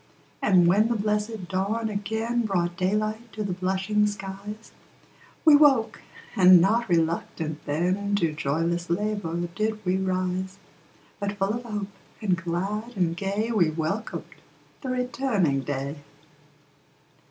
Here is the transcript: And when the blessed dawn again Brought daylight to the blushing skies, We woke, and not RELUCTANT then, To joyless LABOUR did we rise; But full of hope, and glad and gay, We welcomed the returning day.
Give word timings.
And 0.41 0.65
when 0.65 0.87
the 0.87 0.95
blessed 0.95 1.47
dawn 1.47 1.87
again 1.87 2.47
Brought 2.47 2.75
daylight 2.75 3.31
to 3.33 3.43
the 3.43 3.53
blushing 3.53 4.07
skies, 4.07 4.71
We 5.45 5.55
woke, 5.55 6.01
and 6.35 6.59
not 6.59 6.89
RELUCTANT 6.89 7.63
then, 7.67 8.15
To 8.15 8.31
joyless 8.33 8.89
LABOUR 8.89 9.49
did 9.53 9.85
we 9.85 9.97
rise; 9.97 10.57
But 11.19 11.33
full 11.37 11.53
of 11.53 11.63
hope, 11.65 11.87
and 12.19 12.35
glad 12.35 12.97
and 12.97 13.15
gay, 13.15 13.51
We 13.51 13.69
welcomed 13.69 14.25
the 14.81 14.89
returning 14.89 15.59
day. 15.61 15.97